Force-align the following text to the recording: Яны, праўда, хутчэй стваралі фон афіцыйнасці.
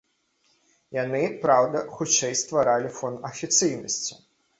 Яны, 1.03 1.19
праўда, 1.43 1.83
хутчэй 1.97 2.33
стваралі 2.39 2.89
фон 2.97 3.21
афіцыйнасці. 3.31 4.19